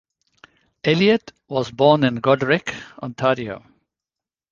Elliott 0.83 1.31
was 1.47 1.69
born 1.69 2.03
in 2.03 2.21
Goderich, 2.21 2.73
Ontario. 3.03 3.63